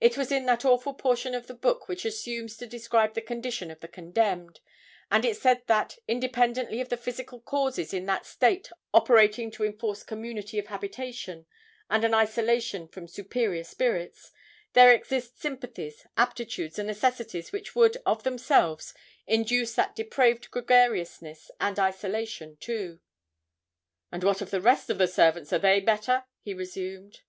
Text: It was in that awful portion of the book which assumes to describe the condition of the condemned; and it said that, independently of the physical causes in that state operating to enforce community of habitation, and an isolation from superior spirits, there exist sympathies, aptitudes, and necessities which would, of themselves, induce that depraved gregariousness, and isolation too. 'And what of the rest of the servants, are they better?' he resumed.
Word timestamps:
It 0.00 0.16
was 0.16 0.30
in 0.30 0.46
that 0.46 0.64
awful 0.64 0.94
portion 0.94 1.34
of 1.34 1.48
the 1.48 1.52
book 1.52 1.88
which 1.88 2.04
assumes 2.04 2.56
to 2.58 2.68
describe 2.68 3.14
the 3.14 3.20
condition 3.20 3.68
of 3.68 3.80
the 3.80 3.88
condemned; 3.88 4.60
and 5.10 5.24
it 5.24 5.36
said 5.36 5.62
that, 5.66 5.98
independently 6.06 6.80
of 6.80 6.88
the 6.88 6.96
physical 6.96 7.40
causes 7.40 7.92
in 7.92 8.06
that 8.06 8.26
state 8.26 8.70
operating 8.94 9.50
to 9.50 9.64
enforce 9.64 10.04
community 10.04 10.60
of 10.60 10.68
habitation, 10.68 11.46
and 11.90 12.04
an 12.04 12.14
isolation 12.14 12.86
from 12.86 13.08
superior 13.08 13.64
spirits, 13.64 14.30
there 14.74 14.92
exist 14.92 15.40
sympathies, 15.40 16.06
aptitudes, 16.16 16.78
and 16.78 16.86
necessities 16.86 17.50
which 17.50 17.74
would, 17.74 17.96
of 18.06 18.22
themselves, 18.22 18.94
induce 19.26 19.74
that 19.74 19.96
depraved 19.96 20.48
gregariousness, 20.52 21.50
and 21.60 21.80
isolation 21.80 22.56
too. 22.58 23.00
'And 24.12 24.22
what 24.22 24.40
of 24.40 24.50
the 24.52 24.60
rest 24.60 24.90
of 24.90 24.98
the 24.98 25.08
servants, 25.08 25.52
are 25.52 25.58
they 25.58 25.80
better?' 25.80 26.22
he 26.40 26.54
resumed. 26.54 27.22